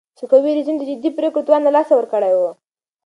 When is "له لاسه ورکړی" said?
1.63-2.33